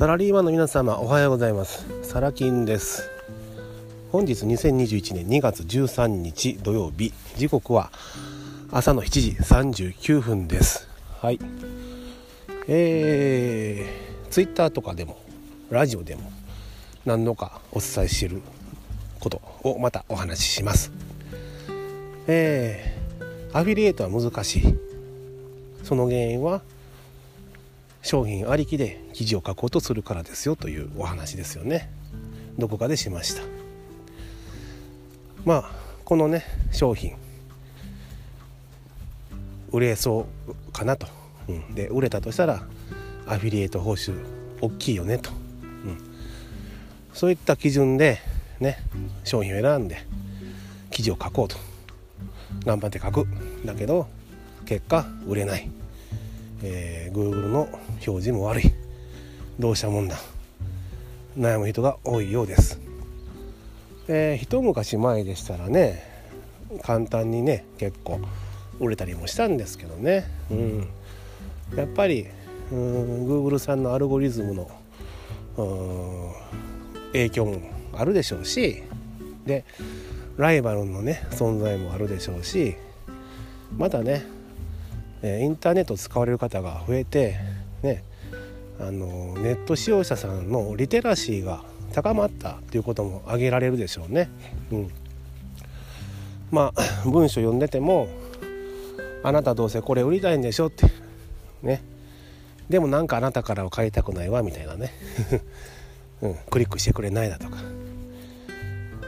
[0.00, 1.84] サラリーマンの皆様おはようございます。
[2.02, 3.10] サラ金です。
[4.10, 7.12] 本日2021年2月13日土曜日。
[7.36, 7.92] 時刻は
[8.72, 10.88] 朝の7時39分です。
[11.20, 11.38] はい。
[12.66, 15.18] えー、ツイッターとかでも
[15.68, 16.32] ラジオでも
[17.04, 18.40] 何度かお伝えしている
[19.20, 20.92] ことをまたお話しします。
[22.26, 24.78] えー、アフィリエイトは難しい。
[25.82, 26.62] その原因は
[28.02, 31.90] 商品ありきで記事を書こうとするからですよというお話ですよね。
[32.58, 33.42] どこかでしました。
[35.44, 35.70] まあ
[36.04, 37.14] このね商品。
[39.72, 41.06] 売れそうかなと、
[41.48, 42.64] うん、で売れたとしたら
[43.26, 44.12] アフィリエイト報酬
[44.60, 45.98] 大きいよねと、うん、
[47.12, 48.18] そういった基準で
[48.58, 48.78] ね
[49.22, 50.04] 商品を選んで
[50.90, 51.56] 記事を書こうと。
[52.64, 53.26] 頑張って書く。
[53.64, 54.08] だけど
[54.66, 55.70] 結果売れない。
[56.62, 58.90] えー、Google の表示も悪い。
[59.60, 60.16] どうしたもんだ
[61.36, 62.80] 悩む人が多いようです、
[64.08, 66.02] えー、一昔前でしたらね
[66.82, 68.20] 簡単にね結構
[68.78, 70.88] 売れたりもしたんですけどね、うん、
[71.76, 72.26] やっぱり
[72.72, 74.70] うん Google さんのアルゴリズムの
[77.12, 77.60] 影響も
[77.92, 78.82] あるでしょうし
[79.44, 79.66] で
[80.38, 82.76] ライバルのね存在もあるでしょうし
[83.76, 84.24] まだね
[85.22, 87.36] インターネットを使われる方が増えて、
[87.82, 88.02] ね、
[88.80, 94.30] あのネット使用者さんのリテラシーが高まったということも挙げられるでしょうね。
[94.72, 94.90] うん、
[96.50, 98.08] まあ 文章読んでても
[99.22, 100.86] 「あなたどうせこれ売りたいんでしょ」って
[101.62, 101.82] ね。
[102.70, 104.92] でもなんかあなたからは買いたくないわみたいなね、
[106.22, 107.56] うん、クリックしてくれないだとか。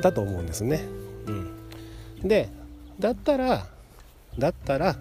[0.00, 0.80] だと思うんですね。
[1.26, 2.48] うん、で
[2.98, 3.66] だったら
[4.38, 4.96] だったら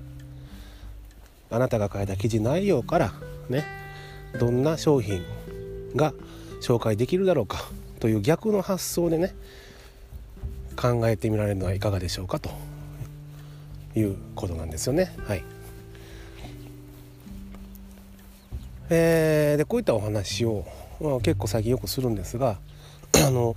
[1.51, 3.13] あなたが書いた記事内容から
[3.49, 3.65] ね
[4.39, 5.23] どんな商品
[5.95, 6.13] が
[6.61, 7.63] 紹介できるだろうか
[7.99, 9.35] という逆の発想でね
[10.75, 12.51] 考えてみられるのはいかがでしょうかと
[13.95, 15.13] いうことなんですよね。
[15.27, 15.43] はい、
[18.89, 20.65] えー、でこういったお話を、
[21.01, 22.59] まあ、結構最近よくするんですが
[23.25, 23.55] あの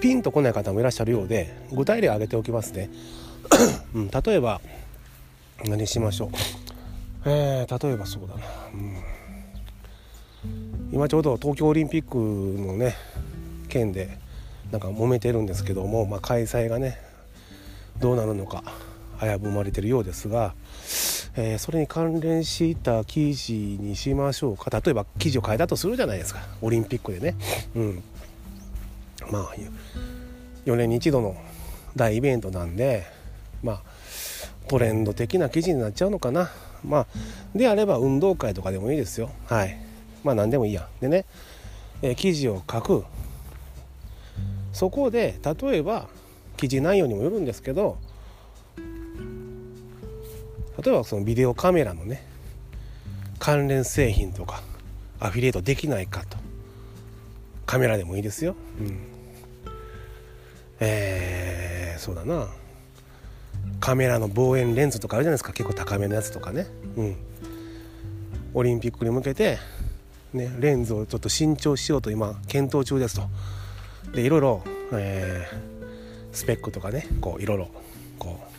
[0.00, 2.90] ピンとこない方もいらっしゃるようで具体例を挙げておきますね。
[3.94, 4.60] うん、例えば
[5.64, 6.30] 何しましょう
[7.26, 8.40] えー、例えばそうだな、
[8.74, 9.02] うん、
[10.92, 12.96] 今ちょうど東京オリンピックのね
[13.68, 14.18] 件で
[14.70, 16.98] なんか揉めてるんですけども、まあ、開催がね
[17.98, 18.62] どうなるのか
[19.20, 20.54] 危ぶまれてるようですが、
[21.36, 24.70] えー、それに関連した記事にしましょうか。
[24.70, 26.40] 例えば記事を変えたとするじゃないですか。
[26.60, 27.36] オリンピックでね、
[27.76, 28.02] うん、
[29.30, 29.54] まあ
[30.66, 31.36] 4年に一度の
[31.94, 33.06] 大イベントなんで
[33.62, 33.82] まあ
[34.66, 36.50] トレンド的な記事になっちゃうのかな。
[36.84, 37.06] まあ
[37.54, 39.30] であれば運動会とかでもいいですよ。
[39.46, 39.78] はい。
[40.22, 40.88] まあ何でもいいや。
[41.00, 41.24] でね、
[42.02, 43.04] えー、記事を書く。
[44.72, 46.08] そこで例えば
[46.56, 47.96] 記事内容にもよるんですけど
[50.82, 52.26] 例えばそのビデオカメラのね
[53.38, 54.62] 関連製品とか
[55.20, 56.36] アフィリエイトできないかと。
[57.66, 58.98] カメラでもいいですよ、うん、
[60.80, 62.48] えー、そうだな。
[63.84, 65.52] カメラの望遠レンズとかあるじゃないですか。
[65.52, 66.66] 結構高めのやつとかね。
[66.96, 67.16] うん。
[68.54, 69.58] オリンピックに向けて
[70.32, 73.28] ねレンズをちょっと新調しようと今検討中ですと。
[74.14, 74.62] でいろいろ、
[74.94, 77.68] えー、スペックとかねこういろいろ
[78.18, 78.54] こう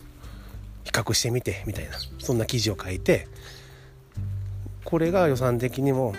[0.83, 3.27] 比較してみてみたいなそんな記事を書いて
[4.83, 6.13] これが予算的にも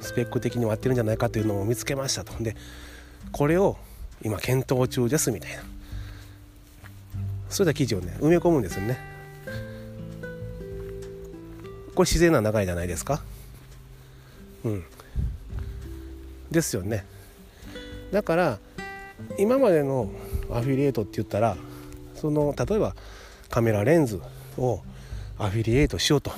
[0.00, 2.40] スペック的にも合ってるんじゃないかというのを見つけましたと。
[2.40, 2.54] で
[3.32, 3.76] これを
[4.22, 5.64] 今検討中ですみたいな。
[7.52, 8.98] そういった記事をね埋め込むんですよね。
[11.94, 13.22] これ自然な流れじゃないですか？
[14.64, 14.84] うん。
[16.50, 17.04] ですよね。
[18.10, 18.58] だから
[19.38, 20.10] 今までの
[20.50, 21.56] アフィリエイトって言ったら
[22.14, 22.94] その例えば
[23.50, 24.20] カメラレンズ
[24.58, 24.82] を
[25.38, 26.32] アフィリエイトしようと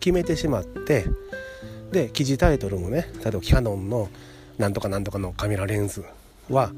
[0.00, 1.06] 決めてしまって
[1.92, 4.08] で記事タイトルもね例えばキャノンの
[4.58, 6.04] なんとかなんとかのカメラレンズ
[6.50, 6.72] は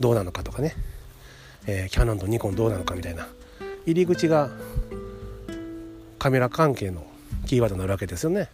[0.00, 0.74] どうなのかとかね。
[1.66, 3.28] えー、キャノンとニコンどうなのかみたいな。
[3.86, 4.50] 入り口が
[6.18, 7.04] カメラ関係の
[7.46, 8.48] キーワードになるわけですよね。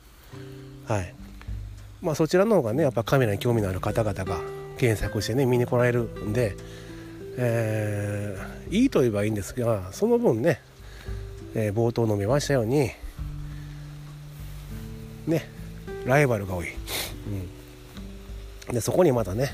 [0.86, 1.14] はい。
[2.00, 4.40] まあ、そちらの方がねやっぱカメラに興味のある方々が
[4.78, 6.56] 検索してね見に来られるんで、
[7.36, 10.60] えー、いいと言えばいいんですがその分ね、
[11.54, 12.90] えー、冒頭述べましたように
[15.26, 15.48] ね
[16.06, 16.68] ライバルが多い、
[18.68, 19.50] うん、でそこにまたね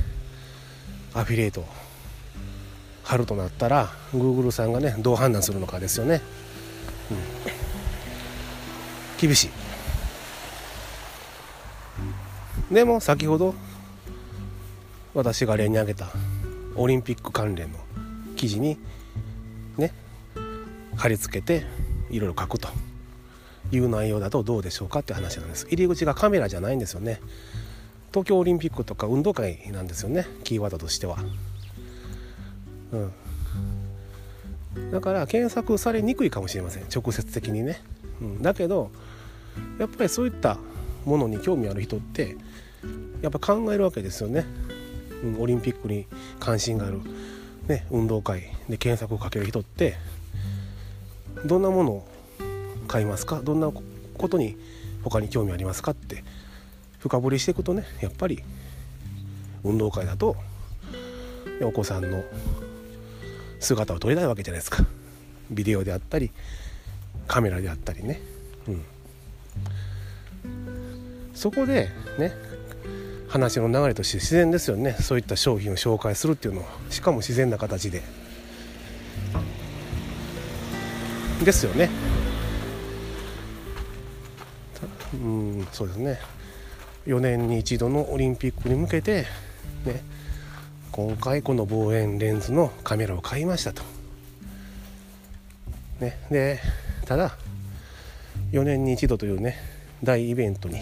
[1.14, 1.64] アフィリエイト
[3.04, 6.20] 貼るとなったら Google さんがねどう判断するのかですよね、
[7.10, 7.18] うん、
[9.20, 9.50] 厳しい。
[12.74, 13.54] でも先ほど
[15.12, 16.08] 私が例に挙げた
[16.74, 17.78] オリンピック関連の
[18.34, 18.78] 記事に
[19.76, 19.92] ね
[20.96, 21.66] 貼り付けて
[22.10, 22.68] いろいろ書くと。
[23.72, 25.66] いう内容だとどうでしょうかって話なんです。
[25.68, 27.20] 入り口がカメラじゃないんですよね。
[28.10, 30.26] 東京オリンピックとか運動会なんですよね。
[30.44, 31.16] キーワードとしては。
[32.94, 34.90] うん。
[34.90, 36.84] だから検索されにくいかもしれません。
[36.94, 37.80] 直接的にね、
[38.20, 38.90] うん、だけど
[39.78, 40.58] やっぱりそういった
[41.04, 42.36] ものに興味ある人って
[43.22, 44.44] やっぱ考えるわけですよね、
[45.22, 46.06] うん、オリンピックに
[46.40, 47.00] 関心がある、
[47.68, 49.94] ね、運動会で検索をかける人って
[51.46, 52.08] どんなものを
[52.88, 53.40] 買いますか？
[53.42, 54.56] どんなことに
[55.02, 56.24] 他に興味ありますかって
[56.98, 58.42] 深掘りしていくとねやっぱり
[59.62, 60.36] 運動会だと
[61.62, 62.24] お子さんの
[63.64, 64.84] 姿を撮りたいわけじゃないですか。
[65.50, 66.30] ビデオであったり
[67.26, 68.20] カメラであったりね、
[68.66, 68.84] うん、
[71.34, 72.32] そこでね
[73.28, 74.92] 話の流れとして自然ですよね。
[75.00, 78.02] そういった商品を紹介するっていうのはしかも自然な形で。
[81.44, 81.90] ですよね。
[85.14, 86.18] うんそうですね。
[87.06, 89.26] 4年に一度のオリンピックに向けて
[89.84, 90.02] ね。
[90.94, 93.82] 今回この望遠レンズのカメラを買いましたと。
[95.98, 96.60] ね、で
[97.04, 97.36] ただ
[98.52, 99.56] 4年に一度というね
[100.04, 100.78] 大イベントに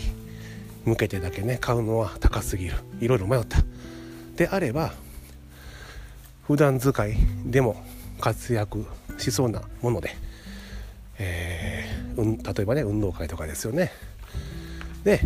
[0.85, 2.75] 向けてだけね買うのは高すぎる。
[3.01, 3.61] いろいろ迷った。
[4.37, 4.93] であれば
[6.43, 7.15] 普段使い
[7.47, 7.83] でも
[8.21, 8.85] 活躍
[9.17, 10.15] しそうなもので、
[11.19, 13.91] えー、例えばね運動会とかですよね。
[15.05, 15.21] で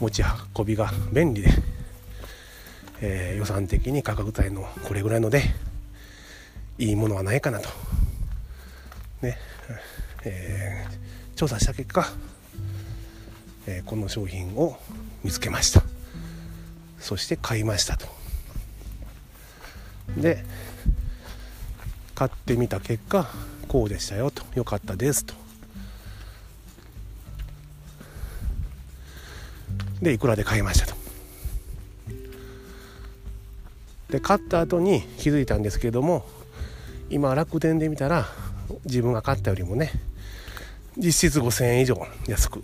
[0.00, 0.24] 持ち
[0.58, 1.75] 運びが便利で
[3.00, 5.42] えー、予算的に価格帯のこれぐらいので
[6.78, 7.68] いいものはないかなと、
[9.22, 9.38] ね。
[10.24, 12.08] えー、調査した結果、
[13.66, 14.78] えー、この商品を
[15.22, 15.82] 見つけました。
[16.98, 18.06] そして買いましたと。
[20.16, 20.44] で
[22.14, 23.28] 買ってみた結果
[23.68, 24.42] こうでしたよと。
[24.54, 25.34] 良かったですと。
[30.02, 30.95] でいくらで買いましたと。
[34.16, 36.24] で買った後に気づいたんですけれども
[37.10, 38.24] 今楽天で見たら
[38.86, 39.92] 自分が買ったよりもね
[40.96, 42.62] 実質5000円以上安く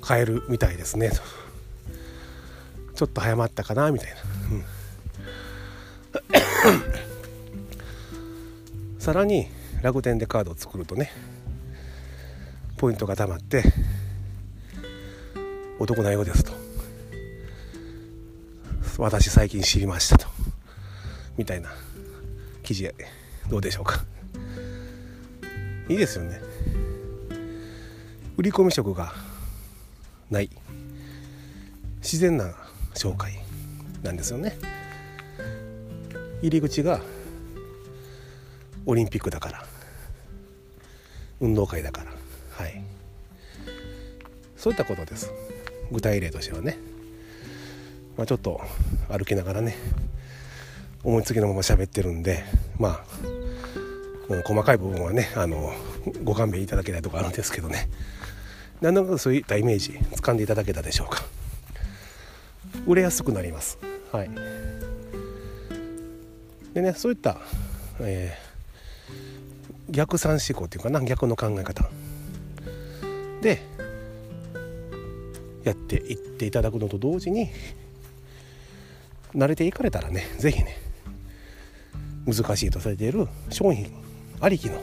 [0.00, 1.12] 買えるみたいですね。
[2.96, 4.16] ちょっと早まったかなみたいな、
[8.92, 9.46] うん、 さらに
[9.82, 11.10] 楽天でカードを作るとね
[12.76, 13.62] ポイントがたまって
[15.78, 16.63] お得なようですと。
[18.98, 20.26] 私最近知りましたと。
[21.36, 21.70] みたいな
[22.62, 22.90] 記事
[23.48, 24.04] どうでしょうか。
[25.88, 26.40] いいですよね。
[28.36, 29.12] 売り込み職が
[30.30, 30.50] ない。
[32.00, 32.54] 自然な
[32.94, 33.32] 紹介
[34.02, 34.56] なんですよね。
[36.40, 37.00] 入り口が
[38.86, 39.66] オリンピックだから。
[41.40, 42.12] 運動会だから。
[42.64, 42.82] はい。
[44.56, 45.32] そういったことです。
[45.90, 46.93] 具体例としてはね。
[48.16, 48.60] まあ、ちょっと
[49.08, 49.76] 歩きながらね
[51.02, 52.44] 思いつきのまま喋ってるんで
[52.78, 53.04] まあ、
[54.44, 55.72] 細かい部分はねあの
[56.22, 57.88] ご勘弁いただけないとこあるんですけどね。
[58.80, 61.22] 何となくそういったイメージ掴んでいただけたでしょうか。
[62.86, 63.78] 売れやすくなります。
[64.12, 64.30] はい。
[66.74, 67.38] でねそういった、
[68.00, 71.88] えー、逆算思考っていうかな逆の考え方。
[73.40, 73.62] で
[75.64, 77.50] やっていっていただくのと同時に
[79.34, 80.76] 慣れていかれたらね是非ね
[82.26, 83.90] 難しいとされている商品
[84.40, 84.80] ありきの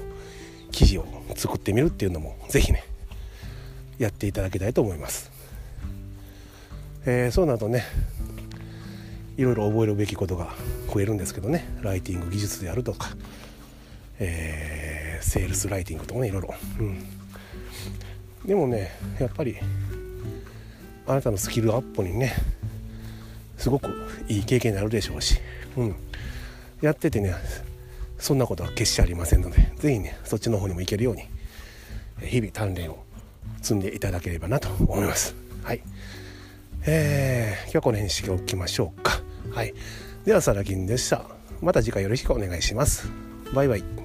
[0.71, 1.05] 記事を
[1.35, 2.83] 作ってみるっていうのも是非ね
[3.97, 5.31] やっていただきたいと思います、
[7.05, 7.83] えー、そうなるとね
[9.37, 10.53] いろいろ覚えるべきことが
[10.93, 13.09] 増えるんですけどねライティング技術であるとか、
[14.19, 16.99] えー、セールスライティングとかねいろいろ、うん、
[18.45, 19.57] でもねやっぱり
[21.07, 22.33] あなたのスキルアップにね
[23.61, 23.89] すごく
[24.27, 25.39] いい経験になるでしょうし、
[25.77, 25.95] うん、
[26.81, 27.35] やっててね
[28.17, 31.23] そんなことは決してありませんので是非ねそっちの方にも行けるように
[32.25, 33.03] 日々鍛錬を
[33.61, 35.35] 積んでいただければなと思います。
[35.63, 35.81] はい。
[36.85, 39.21] えー、今日はこの辺にしておきましょうか。
[39.51, 39.73] はい。
[40.25, 41.25] ではサラ金でした。
[41.61, 43.07] また次回よろしくお願いします。
[43.53, 44.00] バイバイ。